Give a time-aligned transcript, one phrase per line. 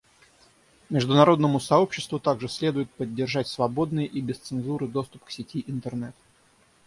[0.89, 6.15] Международному сообществу также следует поддержать свободный и без цензуры доступ к сети Интернет.